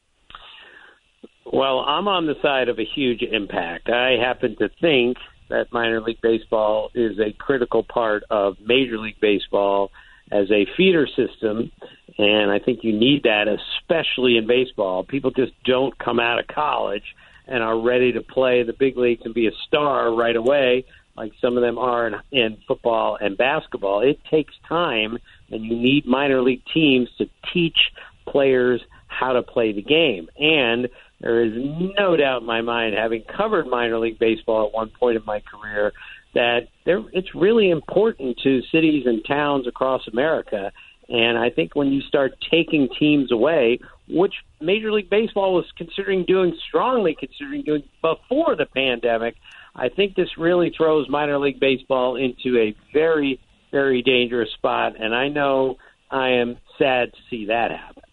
Well, 1.46 1.80
I'm 1.80 2.08
on 2.08 2.28
the 2.28 2.36
side 2.42 2.70
of 2.70 2.80
a 2.80 2.86
huge 2.86 3.22
impact. 3.22 3.90
I 3.90 4.18
happen 4.22 4.56
to 4.58 4.70
think 4.82 5.18
that 5.50 5.72
minor 5.72 6.02
league 6.02 6.22
baseball 6.22 6.92
is 6.94 7.20
a 7.20 7.34
critical 7.34 7.84
part 7.84 8.24
of 8.30 8.58
Major 8.64 9.00
League 9.00 9.20
Baseball 9.20 9.92
as 10.32 10.50
a 10.52 10.68
feeder 10.78 11.08
system, 11.08 11.72
and 12.20 12.52
I 12.52 12.60
think 12.60 12.84
you 12.84 12.94
need 12.94 13.24
that, 13.24 13.48
especially 13.48 14.38
in 14.38 14.46
baseball. 14.46 15.04
People 15.04 15.32
just 15.32 15.54
don't 15.66 15.98
come 15.98 16.20
out 16.20 16.40
of 16.40 16.46
college 16.48 17.16
and 17.48 17.64
are 17.64 17.80
ready 17.80 18.12
to 18.12 18.22
play 18.22 18.62
the 18.62 18.74
big 18.74 18.96
leagues 18.96 19.24
and 19.26 19.34
be 19.34 19.48
a 19.48 19.52
star 19.68 20.14
right 20.14 20.36
away 20.36 20.86
like 21.20 21.34
some 21.42 21.58
of 21.58 21.62
them 21.62 21.78
are 21.78 22.08
in, 22.08 22.16
in 22.32 22.58
football 22.66 23.18
and 23.20 23.38
basketball, 23.38 24.00
it 24.02 24.20
takes 24.32 24.54
time, 24.68 25.18
and 25.52 25.66
you 25.66 25.76
need 25.76 26.06
minor 26.08 26.42
league 26.42 26.62
teams 26.74 27.10
to 27.18 27.26
teach 27.54 27.78
players 28.26 28.82
how 29.08 29.34
to 29.34 29.44
play 29.44 29.74
the 29.74 29.82
game. 29.82 30.30
And 30.38 30.88
there 31.20 31.44
is 31.44 31.52
no 31.98 32.16
doubt 32.16 32.42
in 32.42 32.48
my 32.48 32.62
mind, 32.62 32.96
having 32.96 33.24
covered 33.24 33.68
minor 33.68 34.00
league 34.00 34.18
baseball 34.18 34.68
at 34.68 34.74
one 34.74 34.92
point 34.98 35.18
in 35.18 35.26
my 35.26 35.42
career, 35.42 35.92
that 36.36 36.70
there, 36.86 37.02
it's 37.12 37.36
really 37.36 37.70
important 37.70 38.38
to 38.44 38.62
cities 38.72 39.04
and 39.06 39.22
towns 39.26 39.68
across 39.68 40.08
America. 40.08 40.72
And 41.10 41.38
I 41.38 41.50
think 41.50 41.76
when 41.76 41.92
you 41.92 42.02
start 42.02 42.34
taking 42.52 42.88
teams 43.00 43.32
away, 43.32 43.80
which 44.08 44.34
Major 44.62 44.92
League 44.92 45.10
Baseball 45.10 45.56
was 45.56 45.66
considering 45.76 46.24
doing, 46.26 46.56
strongly 46.68 47.16
considering 47.20 47.64
doing 47.64 47.84
before 48.02 48.56
the 48.56 48.68
pandemic, 48.68 49.36
I 49.76 49.90
think 49.90 50.16
this 50.16 50.38
really 50.38 50.72
throws 50.76 51.10
minor 51.10 51.40
league 51.40 51.60
baseball 51.60 52.16
into 52.16 52.58
a 52.60 52.76
very, 52.94 53.40
very 53.72 54.02
dangerous 54.02 54.52
spot, 54.52 54.94
and 55.00 55.16
I 55.16 55.30
know 55.30 55.78
I 56.12 56.30
am 56.32 56.58
sad 56.78 57.14
to 57.14 57.20
see 57.30 57.46
that 57.46 57.72
happen. 57.72 58.04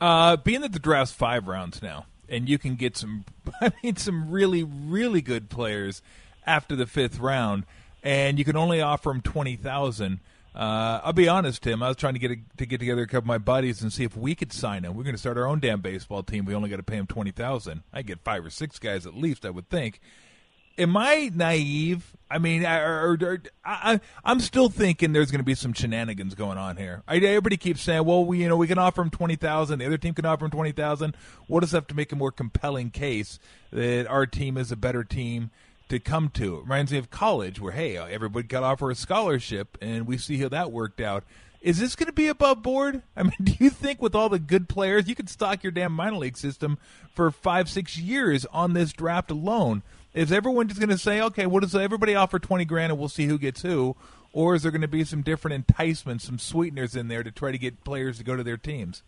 Uh, 0.00 0.36
being 0.36 0.60
that 0.60 0.72
the 0.72 0.78
draft's 0.78 1.14
five 1.14 1.48
rounds 1.48 1.82
now, 1.82 2.06
and 2.28 2.48
you 2.48 2.58
can 2.58 2.74
get 2.74 2.96
some, 2.96 3.24
I 3.60 3.72
mean, 3.82 3.96
some 3.96 4.30
really, 4.30 4.62
really 4.62 5.22
good 5.22 5.48
players 5.48 6.02
after 6.46 6.76
the 6.76 6.86
fifth 6.86 7.18
round, 7.18 7.64
and 8.02 8.38
you 8.38 8.44
can 8.44 8.56
only 8.56 8.80
offer 8.80 9.08
them 9.08 9.22
twenty 9.22 9.56
thousand. 9.56 10.20
Uh, 10.56 11.00
I'll 11.04 11.12
be 11.12 11.28
honest, 11.28 11.62
Tim. 11.62 11.82
I 11.82 11.88
was 11.88 11.96
trying 11.98 12.14
to 12.14 12.18
get 12.18 12.30
a, 12.30 12.36
to 12.56 12.66
get 12.66 12.78
together 12.78 13.02
a 13.02 13.06
couple 13.06 13.18
of 13.18 13.26
my 13.26 13.38
buddies 13.38 13.82
and 13.82 13.92
see 13.92 14.04
if 14.04 14.16
we 14.16 14.34
could 14.34 14.52
sign 14.52 14.84
him. 14.84 14.94
We're 14.94 15.04
going 15.04 15.14
to 15.14 15.20
start 15.20 15.36
our 15.36 15.46
own 15.46 15.60
damn 15.60 15.82
baseball 15.82 16.22
team. 16.22 16.46
We 16.46 16.54
only 16.54 16.70
got 16.70 16.76
to 16.76 16.82
pay 16.82 16.96
him 16.96 17.06
twenty 17.06 17.30
thousand. 17.30 17.82
I 17.92 18.02
get 18.02 18.20
five 18.20 18.44
or 18.44 18.50
six 18.50 18.78
guys 18.78 19.06
at 19.06 19.14
least, 19.14 19.44
I 19.44 19.50
would 19.50 19.68
think 19.68 20.00
am 20.78 20.96
I 20.96 21.30
naive? 21.34 22.16
I 22.30 22.38
mean, 22.38 22.64
or, 22.66 23.16
or, 23.20 23.42
I, 23.64 24.00
am 24.24 24.40
still 24.40 24.68
thinking 24.68 25.12
there's 25.12 25.30
going 25.30 25.40
to 25.40 25.44
be 25.44 25.54
some 25.54 25.72
shenanigans 25.72 26.34
going 26.34 26.58
on 26.58 26.76
here. 26.76 27.02
I, 27.06 27.16
everybody 27.16 27.56
keeps 27.56 27.82
saying, 27.82 28.04
"Well, 28.04 28.24
we, 28.24 28.42
you 28.42 28.48
know, 28.48 28.56
we 28.56 28.66
can 28.66 28.78
offer 28.78 29.00
him 29.02 29.10
twenty 29.10 29.36
thousand. 29.36 29.78
The 29.78 29.86
other 29.86 29.98
team 29.98 30.14
can 30.14 30.26
offer 30.26 30.44
him 30.44 30.50
twenty 30.50 30.72
thousand. 30.72 31.16
What 31.46 31.60
does 31.60 31.70
that 31.70 31.78
have 31.78 31.86
to 31.88 31.94
make 31.94 32.12
a 32.12 32.16
more 32.16 32.32
compelling 32.32 32.90
case 32.90 33.38
that 33.72 34.06
our 34.08 34.26
team 34.26 34.56
is 34.56 34.72
a 34.72 34.76
better 34.76 35.04
team 35.04 35.50
to 35.88 35.98
come 35.98 36.28
to. 36.30 36.56
It 36.56 36.62
reminds 36.62 36.92
me 36.92 36.98
of 36.98 37.10
college, 37.10 37.60
where 37.60 37.72
hey, 37.72 37.96
uh, 37.96 38.06
everybody 38.06 38.46
got 38.46 38.62
offered 38.62 38.90
a 38.90 38.94
scholarship, 38.94 39.78
and 39.80 40.06
we 40.06 40.18
see 40.18 40.38
how 40.38 40.48
that 40.48 40.72
worked 40.72 41.00
out. 41.00 41.24
Is 41.60 41.78
this 41.78 41.96
going 41.96 42.06
to 42.06 42.12
be 42.12 42.28
above 42.28 42.62
board? 42.62 43.02
I 43.16 43.24
mean, 43.24 43.32
do 43.42 43.54
you 43.58 43.70
think 43.70 44.00
with 44.00 44.14
all 44.14 44.28
the 44.28 44.38
good 44.38 44.68
players, 44.68 45.08
you 45.08 45.14
could 45.14 45.28
stock 45.28 45.62
your 45.62 45.72
damn 45.72 45.92
minor 45.92 46.16
league 46.16 46.36
system 46.36 46.78
for 47.12 47.30
five, 47.30 47.68
six 47.68 47.98
years 47.98 48.46
on 48.46 48.72
this 48.72 48.92
draft 48.92 49.30
alone? 49.30 49.82
Is 50.14 50.32
everyone 50.32 50.68
just 50.68 50.80
going 50.80 50.90
to 50.90 50.98
say, 50.98 51.20
okay, 51.20 51.46
what 51.46 51.62
does 51.62 51.74
everybody 51.74 52.14
offer 52.14 52.38
twenty 52.38 52.64
grand, 52.64 52.92
and 52.92 52.98
we'll 52.98 53.08
see 53.08 53.26
who 53.26 53.38
gets 53.38 53.62
who? 53.62 53.96
Or 54.32 54.54
is 54.54 54.62
there 54.62 54.70
going 54.70 54.82
to 54.82 54.88
be 54.88 55.04
some 55.04 55.22
different 55.22 55.54
enticements, 55.54 56.24
some 56.24 56.38
sweeteners 56.38 56.94
in 56.94 57.08
there 57.08 57.22
to 57.22 57.30
try 57.30 57.52
to 57.52 57.58
get 57.58 57.84
players 57.84 58.18
to 58.18 58.24
go 58.24 58.36
to 58.36 58.42
their 58.42 58.58
teams? 58.58 59.02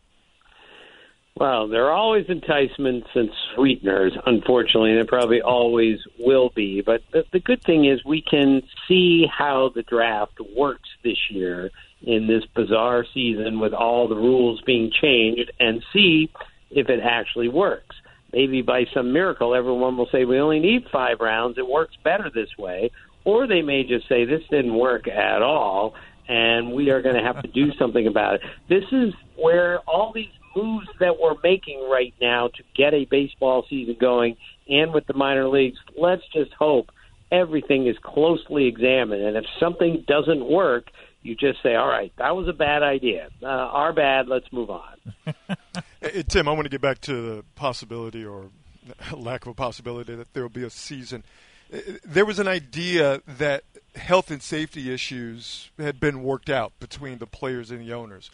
Well, 1.38 1.68
there 1.68 1.87
are 1.87 1.92
always 1.92 2.26
enticements 2.28 3.07
and 3.14 3.30
sweeteners, 3.54 4.12
unfortunately, 4.26 4.90
and 4.90 4.99
there 4.99 5.07
probably 5.07 5.40
always 5.40 5.99
will 6.18 6.50
be. 6.50 6.83
But 6.85 7.02
the, 7.12 7.25
the 7.33 7.38
good 7.38 7.62
thing 7.62 7.85
is 7.85 8.04
we 8.04 8.23
can 8.28 8.61
see 8.88 9.25
how 9.26 9.71
the 9.73 9.83
draft 9.83 10.40
works 10.57 10.88
this 11.04 11.18
year 11.30 11.71
in 12.02 12.26
this 12.26 12.42
bizarre 12.57 13.04
season 13.14 13.61
with 13.61 13.73
all 13.73 14.09
the 14.09 14.16
rules 14.16 14.61
being 14.62 14.90
changed 14.90 15.52
and 15.61 15.85
see 15.92 16.28
if 16.73 16.88
it 16.88 16.99
actually 17.04 17.49
works. 17.49 17.95
Maybe 18.33 18.61
by 18.61 18.87
some 18.92 19.12
miracle, 19.12 19.54
everyone 19.54 19.97
will 19.97 20.09
say 20.11 20.25
we 20.25 20.40
only 20.40 20.59
need 20.59 20.87
five 20.92 21.21
rounds. 21.21 21.57
It 21.57 21.68
works 21.68 21.95
better 22.02 22.30
this 22.35 22.50
way. 22.59 22.90
Or 23.25 23.47
they 23.47 23.62
may 23.62 23.85
just 23.85 24.09
say 24.09 24.25
this 24.25 24.42
didn't 24.50 24.76
work 24.76 25.07
at 25.07 25.40
all 25.40 25.95
and 26.28 26.73
we 26.73 26.90
are 26.90 27.00
going 27.00 27.14
to 27.14 27.23
have 27.23 27.40
to 27.42 27.49
do 27.49 27.73
something 27.78 28.07
about 28.07 28.35
it. 28.35 28.40
This 28.68 28.85
is 28.92 29.14
where 29.37 29.78
all 29.80 30.12
these 30.12 30.28
moves 30.57 30.87
that 31.00 31.19
we're 31.21 31.37
making 31.43 31.87
right 31.90 32.14
now 32.21 32.49
to 32.49 32.62
get 32.75 32.95
a 32.95 33.05
baseball 33.05 33.64
season 33.69 33.97
going 34.00 34.37
and 34.69 34.93
with 34.93 35.07
the 35.07 35.14
minor 35.14 35.49
leagues, 35.49 35.78
let's 35.97 36.23
just 36.33 36.52
hope 36.52 36.90
everything 37.31 37.87
is 37.87 37.97
closely 38.02 38.67
examined. 38.67 39.23
And 39.23 39.37
if 39.37 39.45
something 39.61 40.05
doesn't 40.07 40.45
work, 40.49 40.90
you 41.23 41.35
just 41.35 41.62
say, 41.62 41.75
all 41.75 41.88
right, 41.88 42.12
that 42.19 42.37
was 42.37 42.49
a 42.49 42.52
bad 42.52 42.83
idea. 42.83 43.28
Uh, 43.43 43.47
our 43.47 43.93
bad, 43.93 44.28
let's 44.28 44.50
move 44.52 44.71
on. 44.71 44.97
hey, 46.00 46.23
Tim, 46.26 46.49
I 46.49 46.52
want 46.52 46.64
to 46.64 46.71
get 46.71 46.81
back 46.81 47.00
to 47.02 47.12
the 47.12 47.45
possibility 47.55 48.25
or 48.25 48.50
lack 49.12 49.43
of 49.43 49.49
a 49.49 49.55
possibility 49.55 50.14
that 50.14 50.33
there 50.33 50.43
will 50.43 50.50
be 50.50 50.64
a 50.64 50.71
season. 50.71 51.25
Uh, 51.73 51.78
there 52.05 52.25
was 52.25 52.38
an 52.38 52.49
idea 52.49 53.21
that 53.26 53.64
health 53.95 54.31
and 54.31 54.43
safety 54.43 54.93
issues 54.93 55.71
had 55.78 55.99
been 55.99 56.23
worked 56.23 56.50
out 56.50 56.73
between 56.78 57.19
the 57.19 57.26
players 57.26 57.71
and 57.71 57.81
the 57.81 57.93
owners 57.93 58.31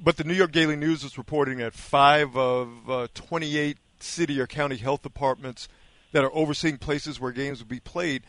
but 0.00 0.16
the 0.16 0.24
New 0.24 0.34
York 0.34 0.52
Daily 0.52 0.76
News 0.76 1.04
is 1.04 1.16
reporting 1.16 1.58
that 1.58 1.74
five 1.74 2.36
of 2.36 2.90
uh, 2.90 3.08
28 3.14 3.78
city 4.00 4.40
or 4.40 4.46
county 4.46 4.76
health 4.76 5.02
departments 5.02 5.68
that 6.12 6.24
are 6.24 6.34
overseeing 6.34 6.78
places 6.78 7.20
where 7.20 7.32
games 7.32 7.60
will 7.60 7.68
be 7.68 7.80
played, 7.80 8.22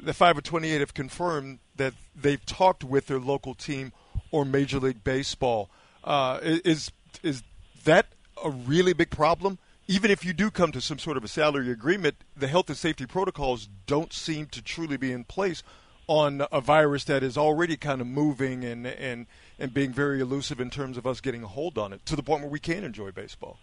the 0.00 0.14
five 0.14 0.36
of 0.36 0.44
28 0.44 0.80
have 0.80 0.94
confirmed 0.94 1.58
that 1.76 1.94
they've 2.14 2.44
talked 2.44 2.84
with 2.84 3.06
their 3.06 3.20
local 3.20 3.54
team 3.54 3.92
or 4.30 4.44
Major 4.44 4.78
League 4.78 5.04
Baseball. 5.04 5.70
Uh, 6.04 6.38
is 6.42 6.90
is 7.22 7.42
that 7.84 8.06
a 8.42 8.50
really 8.50 8.92
big 8.92 9.10
problem? 9.10 9.58
Even 9.88 10.10
if 10.10 10.24
you 10.24 10.32
do 10.32 10.50
come 10.50 10.72
to 10.72 10.80
some 10.80 10.98
sort 10.98 11.16
of 11.16 11.24
a 11.24 11.28
salary 11.28 11.70
agreement, 11.70 12.16
the 12.36 12.48
health 12.48 12.68
and 12.68 12.78
safety 12.78 13.06
protocols 13.06 13.68
don't 13.86 14.12
seem 14.12 14.46
to 14.46 14.62
truly 14.62 14.96
be 14.96 15.12
in 15.12 15.24
place 15.24 15.62
on 16.06 16.42
a 16.50 16.60
virus 16.60 17.04
that 17.04 17.22
is 17.22 17.38
already 17.38 17.76
kind 17.76 18.00
of 18.00 18.06
moving 18.06 18.64
and 18.64 18.86
and 18.86 19.26
and 19.58 19.72
being 19.72 19.92
very 19.92 20.20
elusive 20.20 20.60
in 20.60 20.70
terms 20.70 20.96
of 20.96 21.06
us 21.06 21.20
getting 21.20 21.42
a 21.42 21.48
hold 21.48 21.78
on 21.78 21.92
it 21.92 22.04
to 22.06 22.16
the 22.16 22.22
point 22.22 22.42
where 22.42 22.50
we 22.50 22.58
can 22.58 22.84
enjoy 22.84 23.10
baseball. 23.10 23.58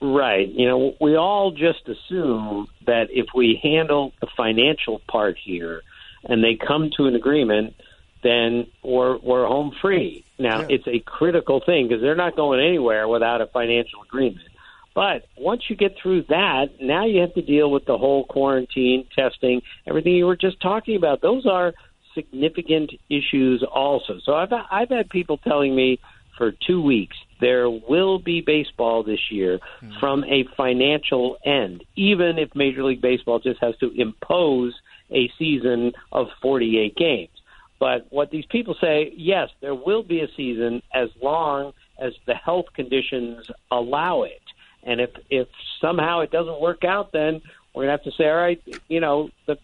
Right. 0.00 0.48
You 0.48 0.68
know, 0.68 0.94
we 1.00 1.16
all 1.16 1.50
just 1.50 1.88
assume 1.88 2.68
that 2.86 3.08
if 3.10 3.26
we 3.34 3.58
handle 3.62 4.12
the 4.20 4.26
financial 4.36 5.00
part 5.08 5.36
here 5.42 5.82
and 6.24 6.44
they 6.44 6.56
come 6.56 6.90
to 6.98 7.06
an 7.06 7.14
agreement, 7.14 7.74
then 8.22 8.66
we're 8.82 9.16
we're 9.18 9.46
home 9.46 9.72
free. 9.80 10.24
Now, 10.38 10.60
yeah. 10.60 10.66
it's 10.70 10.86
a 10.86 10.98
critical 10.98 11.60
thing 11.64 11.88
because 11.88 12.02
they're 12.02 12.16
not 12.16 12.36
going 12.36 12.60
anywhere 12.60 13.08
without 13.08 13.40
a 13.40 13.46
financial 13.46 14.02
agreement. 14.02 14.48
But 14.94 15.26
once 15.36 15.62
you 15.68 15.76
get 15.76 15.96
through 16.00 16.24
that, 16.28 16.66
now 16.80 17.04
you 17.04 17.20
have 17.20 17.34
to 17.34 17.42
deal 17.42 17.70
with 17.70 17.84
the 17.84 17.98
whole 17.98 18.24
quarantine, 18.24 19.06
testing, 19.14 19.62
everything 19.86 20.12
you 20.12 20.26
were 20.26 20.36
just 20.36 20.60
talking 20.60 20.96
about. 20.96 21.20
Those 21.20 21.46
are 21.46 21.74
significant 22.14 22.92
issues 23.10 23.64
also. 23.64 24.20
So 24.24 24.34
I've 24.34 24.52
I've 24.70 24.90
had 24.90 25.10
people 25.10 25.38
telling 25.38 25.74
me 25.74 25.98
for 26.38 26.52
two 26.52 26.80
weeks 26.80 27.16
there 27.40 27.68
will 27.68 28.18
be 28.18 28.40
baseball 28.40 29.02
this 29.02 29.30
year 29.30 29.58
mm-hmm. 29.58 29.98
from 29.98 30.24
a 30.24 30.44
financial 30.56 31.36
end, 31.44 31.84
even 31.96 32.38
if 32.38 32.54
Major 32.54 32.84
League 32.84 33.02
Baseball 33.02 33.38
just 33.38 33.60
has 33.60 33.76
to 33.78 33.90
impose 34.00 34.74
a 35.10 35.30
season 35.38 35.92
of 36.12 36.28
48 36.40 36.96
games. 36.96 37.30
But 37.78 38.06
what 38.10 38.30
these 38.30 38.46
people 38.46 38.76
say, 38.80 39.12
yes, 39.16 39.50
there 39.60 39.74
will 39.74 40.02
be 40.02 40.20
a 40.20 40.28
season 40.36 40.82
as 40.94 41.10
long 41.20 41.72
as 41.98 42.12
the 42.26 42.34
health 42.34 42.66
conditions 42.74 43.50
allow 43.70 44.22
it. 44.22 44.40
And 44.84 45.00
if 45.00 45.10
if 45.30 45.48
somehow 45.80 46.20
it 46.20 46.30
doesn't 46.30 46.60
work 46.60 46.84
out, 46.84 47.12
then 47.12 47.40
we're 47.74 47.84
gonna 47.84 47.92
have 47.92 48.04
to 48.04 48.12
say, 48.12 48.28
all 48.28 48.36
right, 48.36 48.62
you 48.88 49.00
know, 49.00 49.30
the 49.46 49.56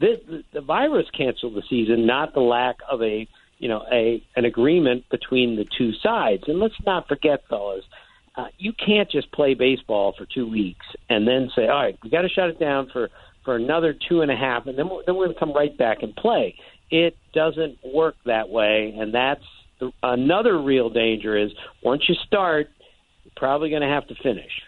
the, 0.00 0.44
the 0.52 0.60
virus 0.60 1.06
canceled 1.16 1.54
the 1.54 1.62
season, 1.70 2.06
not 2.06 2.34
the 2.34 2.40
lack 2.40 2.76
of 2.90 3.02
a 3.02 3.28
you 3.58 3.68
know 3.68 3.84
a 3.90 4.22
an 4.34 4.44
agreement 4.44 5.08
between 5.10 5.56
the 5.56 5.66
two 5.78 5.92
sides. 6.02 6.44
And 6.48 6.58
let's 6.58 6.74
not 6.84 7.06
forget, 7.06 7.44
fellas, 7.48 7.84
uh, 8.34 8.46
you 8.58 8.72
can't 8.72 9.10
just 9.10 9.30
play 9.32 9.54
baseball 9.54 10.14
for 10.16 10.26
two 10.26 10.48
weeks 10.48 10.86
and 11.08 11.26
then 11.28 11.50
say, 11.54 11.68
all 11.68 11.82
right, 11.82 11.98
we 12.02 12.10
got 12.10 12.22
to 12.22 12.28
shut 12.28 12.48
it 12.48 12.58
down 12.58 12.88
for 12.92 13.10
for 13.44 13.56
another 13.56 13.94
two 14.08 14.20
and 14.20 14.30
a 14.30 14.36
half, 14.36 14.66
and 14.66 14.78
then 14.78 14.88
we're, 14.88 15.04
then 15.04 15.16
we're 15.16 15.24
going 15.26 15.34
to 15.34 15.40
come 15.40 15.52
right 15.52 15.76
back 15.76 16.02
and 16.02 16.14
play. 16.14 16.54
It 16.90 17.16
doesn't 17.34 17.78
work 17.84 18.14
that 18.24 18.48
way, 18.48 18.94
and 18.96 19.12
that's 19.14 19.44
the, 19.80 19.90
another 20.02 20.60
real 20.60 20.90
danger. 20.90 21.36
Is 21.36 21.50
once 21.82 22.08
you 22.08 22.14
start, 22.26 22.68
probably 23.36 23.70
going 23.70 23.82
to 23.82 23.88
have 23.88 24.06
to 24.08 24.14
finish. 24.16 24.62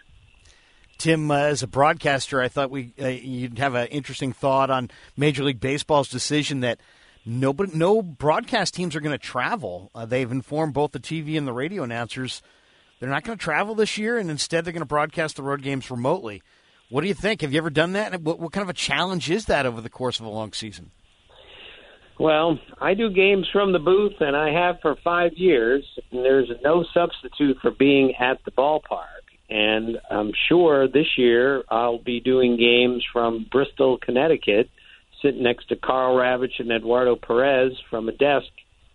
Tim, 0.97 1.29
uh, 1.29 1.35
as 1.35 1.61
a 1.61 1.67
broadcaster, 1.67 2.41
I 2.41 2.47
thought 2.47 2.71
we 2.71 2.93
uh, 3.01 3.07
you'd 3.07 3.59
have 3.59 3.75
an 3.75 3.87
interesting 3.87 4.31
thought 4.31 4.69
on 4.69 4.89
Major 5.17 5.43
League 5.43 5.59
Baseball's 5.59 6.07
decision 6.07 6.61
that 6.61 6.79
nobody, 7.25 7.77
no 7.77 8.01
broadcast 8.01 8.73
teams 8.73 8.95
are 8.95 9.01
going 9.01 9.17
to 9.17 9.23
travel. 9.23 9.91
Uh, 9.93 10.05
they've 10.05 10.31
informed 10.31 10.73
both 10.73 10.93
the 10.93 10.99
TV 10.99 11.37
and 11.37 11.45
the 11.45 11.53
radio 11.53 11.83
announcers 11.83 12.41
they're 12.99 13.09
not 13.09 13.23
going 13.23 13.37
to 13.37 13.43
travel 13.43 13.75
this 13.75 13.97
year, 13.97 14.17
and 14.17 14.31
instead 14.31 14.63
they're 14.63 14.73
going 14.73 14.81
to 14.81 14.85
broadcast 14.85 15.35
the 15.35 15.43
road 15.43 15.61
games 15.61 15.91
remotely. 15.91 16.41
What 16.89 17.01
do 17.01 17.07
you 17.07 17.13
think? 17.13 17.41
Have 17.41 17.51
you 17.51 17.57
ever 17.57 17.69
done 17.69 17.93
that? 17.93 18.21
What, 18.21 18.39
what 18.39 18.51
kind 18.51 18.63
of 18.63 18.69
a 18.69 18.73
challenge 18.73 19.29
is 19.29 19.45
that 19.45 19.65
over 19.65 19.81
the 19.81 19.89
course 19.89 20.19
of 20.19 20.25
a 20.25 20.29
long 20.29 20.53
season? 20.53 20.91
Well, 22.19 22.57
I 22.79 22.93
do 22.93 23.09
games 23.09 23.47
from 23.51 23.73
the 23.73 23.79
booth, 23.79 24.13
and 24.21 24.35
I 24.35 24.51
have 24.51 24.77
for 24.81 24.95
five 25.03 25.33
years. 25.35 25.83
And 26.11 26.23
there's 26.23 26.49
no 26.63 26.85
substitute 26.93 27.57
for 27.61 27.71
being 27.71 28.13
at 28.19 28.37
the 28.45 28.51
ballpark. 28.51 29.25
And 29.49 29.97
I'm 30.09 30.31
sure 30.49 30.87
this 30.87 31.17
year 31.17 31.63
I'll 31.69 31.99
be 31.99 32.19
doing 32.19 32.57
games 32.57 33.03
from 33.11 33.45
Bristol, 33.51 33.97
Connecticut, 33.97 34.69
sitting 35.21 35.43
next 35.43 35.67
to 35.69 35.75
Karl 35.75 36.15
Ravech 36.15 36.59
and 36.59 36.71
Eduardo 36.71 37.15
Perez 37.15 37.73
from 37.89 38.09
a 38.09 38.11
desk 38.11 38.47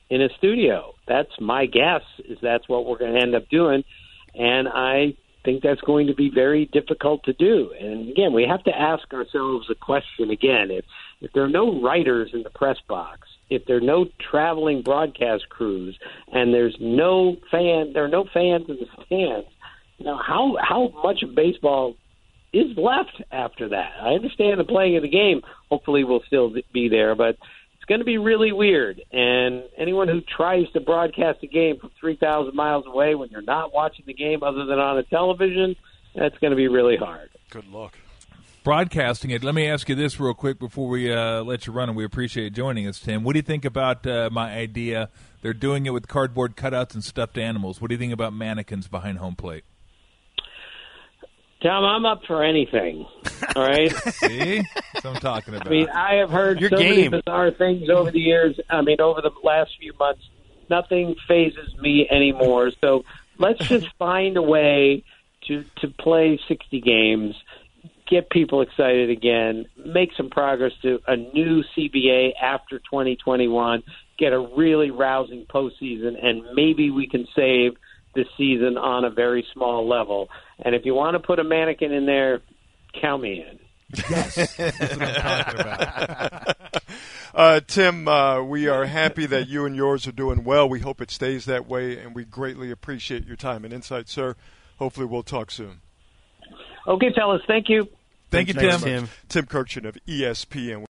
in 0.08 0.22
a 0.22 0.28
studio. 0.38 0.94
That's 1.06 1.30
my 1.40 1.66
guess 1.66 2.02
is 2.28 2.38
that's 2.42 2.68
what 2.68 2.86
we're 2.86 2.98
going 2.98 3.14
to 3.14 3.20
end 3.20 3.34
up 3.34 3.48
doing. 3.48 3.84
And 4.34 4.66
I 4.68 5.14
think 5.44 5.62
that's 5.62 5.80
going 5.82 6.08
to 6.08 6.14
be 6.14 6.30
very 6.34 6.66
difficult 6.66 7.24
to 7.24 7.32
do. 7.32 7.72
And 7.78 8.10
again, 8.10 8.32
we 8.32 8.46
have 8.48 8.64
to 8.64 8.76
ask 8.76 9.12
ourselves 9.12 9.68
a 9.70 9.74
question 9.74 10.30
again. 10.30 10.70
If 10.70 10.84
if 11.20 11.32
there 11.32 11.44
are 11.44 11.48
no 11.48 11.80
writers 11.80 12.30
in 12.32 12.42
the 12.42 12.50
press 12.50 12.78
box, 12.88 13.28
if 13.48 13.64
there 13.66 13.76
are 13.76 13.80
no 13.80 14.06
traveling 14.30 14.82
broadcast 14.82 15.48
crews, 15.48 15.98
and 16.32 16.54
there's 16.54 16.76
no 16.80 17.36
fan, 17.50 17.92
there 17.92 18.04
are 18.04 18.08
no 18.08 18.24
fans 18.32 18.66
in 18.68 18.76
the 18.76 18.86
stands, 19.04 19.48
now, 20.00 20.16
how 20.16 20.56
how 20.60 20.92
much 21.04 21.22
of 21.22 21.34
baseball 21.34 21.94
is 22.52 22.76
left 22.76 23.22
after 23.30 23.68
that? 23.68 23.92
I 24.00 24.14
understand 24.14 24.58
the 24.58 24.64
playing 24.64 24.96
of 24.96 25.02
the 25.02 25.08
game. 25.08 25.42
Hopefully, 25.70 26.04
will 26.04 26.22
still 26.26 26.52
be 26.72 26.88
there, 26.88 27.14
but 27.14 27.36
it's 27.76 27.84
going 27.86 28.00
to 28.00 28.04
be 28.04 28.18
really 28.18 28.50
weird. 28.50 29.02
And 29.12 29.64
anyone 29.76 30.08
who 30.08 30.22
tries 30.22 30.70
to 30.72 30.80
broadcast 30.80 31.40
a 31.42 31.46
game 31.46 31.78
from 31.78 31.90
three 32.00 32.16
thousand 32.16 32.54
miles 32.54 32.86
away 32.86 33.14
when 33.14 33.28
you're 33.28 33.42
not 33.42 33.74
watching 33.74 34.04
the 34.06 34.14
game 34.14 34.42
other 34.42 34.64
than 34.64 34.78
on 34.78 34.96
a 34.96 35.02
television, 35.02 35.76
that's 36.14 36.38
going 36.38 36.52
to 36.52 36.56
be 36.56 36.68
really 36.68 36.96
hard. 36.96 37.28
Good 37.50 37.68
luck. 37.68 37.94
Broadcasting 38.62 39.30
it. 39.30 39.42
Let 39.42 39.54
me 39.54 39.66
ask 39.68 39.88
you 39.88 39.94
this 39.94 40.20
real 40.20 40.34
quick 40.34 40.58
before 40.58 40.86
we 40.88 41.10
uh, 41.10 41.42
let 41.42 41.66
you 41.66 41.72
run, 41.72 41.88
and 41.88 41.96
we 41.96 42.04
appreciate 42.04 42.52
joining 42.52 42.86
us, 42.86 42.98
Tim. 43.00 43.24
What 43.24 43.32
do 43.32 43.38
you 43.38 43.42
think 43.42 43.64
about 43.64 44.06
uh, 44.06 44.28
my 44.30 44.52
idea? 44.52 45.08
They're 45.40 45.54
doing 45.54 45.86
it 45.86 45.90
with 45.90 46.08
cardboard 46.08 46.56
cutouts 46.56 46.92
and 46.92 47.02
stuffed 47.02 47.38
animals. 47.38 47.80
What 47.80 47.88
do 47.88 47.94
you 47.94 47.98
think 47.98 48.12
about 48.12 48.34
mannequins 48.34 48.86
behind 48.86 49.16
home 49.16 49.34
plate? 49.34 49.64
Tom, 51.62 51.84
I'm 51.84 52.04
up 52.04 52.20
for 52.26 52.42
anything. 52.44 53.06
All 53.56 53.62
right. 53.62 53.90
See, 53.90 54.62
that's 54.92 55.04
what 55.04 55.14
I'm 55.16 55.20
talking 55.20 55.54
about. 55.54 55.66
I 55.66 55.70
mean, 55.70 55.88
I 55.88 56.14
have 56.16 56.30
heard 56.30 56.60
Your 56.60 56.70
so 56.70 56.76
game. 56.76 56.90
many 56.96 57.08
bizarre 57.08 57.50
things 57.52 57.88
over 57.88 58.10
the 58.10 58.20
years. 58.20 58.58
I 58.68 58.82
mean, 58.82 59.00
over 59.00 59.22
the 59.22 59.30
last 59.42 59.70
few 59.78 59.92
months, 59.98 60.22
nothing 60.68 61.16
fazes 61.26 61.74
me 61.78 62.06
anymore. 62.10 62.72
So 62.80 63.04
let's 63.38 63.66
just 63.68 63.88
find 63.98 64.36
a 64.36 64.42
way 64.42 65.04
to 65.48 65.64
to 65.80 65.88
play 65.88 66.38
60 66.48 66.80
games. 66.80 67.34
Get 68.10 68.28
people 68.28 68.60
excited 68.60 69.08
again, 69.08 69.66
make 69.76 70.10
some 70.16 70.28
progress 70.28 70.72
to 70.82 70.98
a 71.06 71.16
new 71.16 71.62
CBA 71.76 72.32
after 72.42 72.78
2021, 72.78 73.82
get 74.18 74.32
a 74.32 74.40
really 74.56 74.90
rousing 74.90 75.46
postseason, 75.46 76.22
and 76.22 76.42
maybe 76.54 76.90
we 76.90 77.06
can 77.06 77.26
save 77.34 77.72
the 78.14 78.24
season 78.36 78.76
on 78.76 79.04
a 79.04 79.10
very 79.10 79.46
small 79.54 79.88
level. 79.88 80.28
And 80.58 80.74
if 80.74 80.84
you 80.84 80.94
want 80.94 81.14
to 81.14 81.20
put 81.20 81.38
a 81.38 81.44
mannequin 81.44 81.92
in 81.92 82.06
there, 82.06 82.40
count 83.00 83.22
me 83.22 83.44
in. 83.48 83.58
Yes, 84.10 84.34
that's 84.56 84.78
what 84.78 85.02
I'm 85.02 85.14
talking 85.14 85.60
about. 85.60 86.56
Uh, 87.32 87.60
Tim, 87.60 88.08
uh, 88.08 88.42
we 88.42 88.66
are 88.66 88.86
happy 88.86 89.24
that 89.26 89.48
you 89.48 89.64
and 89.64 89.76
yours 89.76 90.06
are 90.08 90.12
doing 90.12 90.42
well. 90.42 90.68
We 90.68 90.80
hope 90.80 91.00
it 91.00 91.12
stays 91.12 91.44
that 91.44 91.68
way, 91.68 91.96
and 91.96 92.14
we 92.14 92.24
greatly 92.24 92.72
appreciate 92.72 93.24
your 93.24 93.36
time 93.36 93.64
and 93.64 93.72
insight, 93.72 94.08
sir. 94.08 94.34
Hopefully, 94.78 95.06
we'll 95.06 95.22
talk 95.22 95.52
soon. 95.52 95.80
Okay, 96.86 97.12
fellas. 97.14 97.42
Thank 97.46 97.68
you. 97.68 97.88
Thank 98.30 98.48
you, 98.48 98.54
Thanks 98.54 98.82
Tim. 98.82 99.08
Tim 99.28 99.46
Kurkjian 99.46 99.86
of 99.86 99.96
ESPN. 100.06 100.86